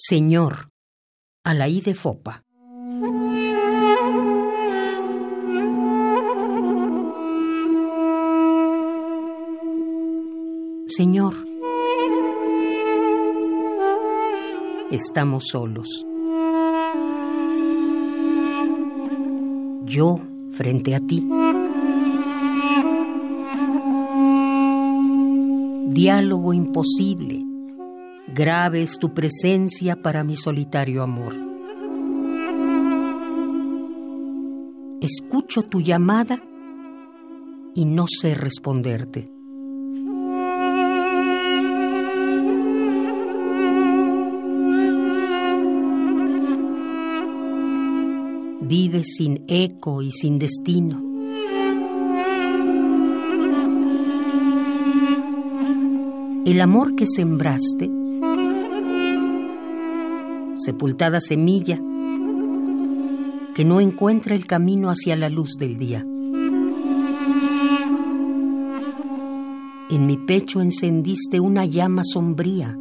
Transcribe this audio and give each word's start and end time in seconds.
Señor, 0.00 0.70
Alaí 1.42 1.80
de 1.80 1.92
Fopa. 1.92 2.44
Señor, 10.86 11.34
estamos 14.92 15.48
solos. 15.48 16.06
Yo 19.84 20.20
frente 20.52 20.94
a 20.94 21.00
ti. 21.00 21.28
Diálogo 25.88 26.52
imposible. 26.54 27.57
Grave 28.34 28.82
es 28.82 28.98
tu 28.98 29.14
presencia 29.14 29.96
para 30.02 30.22
mi 30.22 30.36
solitario 30.36 31.02
amor. 31.02 31.34
Escucho 35.00 35.62
tu 35.62 35.80
llamada 35.80 36.42
y 37.74 37.84
no 37.86 38.06
sé 38.06 38.34
responderte. 38.34 39.30
Vives 48.60 49.14
sin 49.16 49.44
eco 49.48 50.02
y 50.02 50.10
sin 50.10 50.38
destino. 50.38 51.02
El 56.44 56.60
amor 56.60 56.94
que 56.94 57.06
sembraste, 57.06 57.90
sepultada 60.58 61.20
semilla, 61.20 61.78
que 63.54 63.64
no 63.64 63.80
encuentra 63.80 64.34
el 64.34 64.46
camino 64.46 64.90
hacia 64.90 65.16
la 65.16 65.28
luz 65.28 65.56
del 65.58 65.78
día. 65.78 66.04
En 69.90 70.06
mi 70.06 70.16
pecho 70.18 70.60
encendiste 70.60 71.40
una 71.40 71.64
llama 71.64 72.02
sombría 72.04 72.76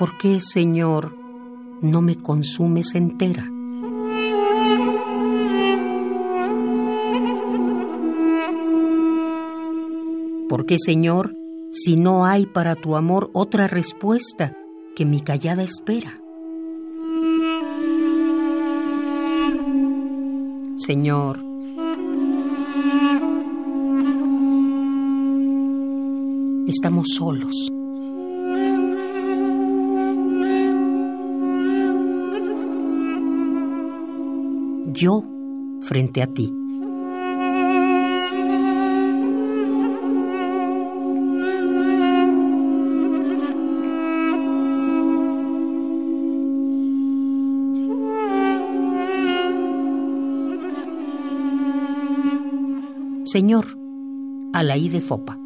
¿Por 0.00 0.16
qué, 0.16 0.40
Señor, 0.40 1.14
no 1.82 2.00
me 2.00 2.16
consumes 2.16 2.94
entera? 2.94 3.44
¿Por 10.48 10.64
qué, 10.64 10.78
Señor, 10.78 11.34
si 11.70 11.96
no 11.96 12.26
hay 12.26 12.46
para 12.46 12.74
tu 12.74 12.96
amor 12.96 13.30
otra 13.32 13.66
respuesta 13.66 14.56
que 14.94 15.04
mi 15.04 15.20
callada 15.20 15.62
espera? 15.62 16.20
Señor, 20.76 21.42
estamos 26.66 27.06
solos. 27.16 27.70
yo 35.00 35.22
frente 35.80 36.22
a 36.22 36.26
ti. 36.26 36.59
Señor, 53.32 53.78
Alaí 54.52 54.88
de 54.88 55.00
Fopa. 55.00 55.38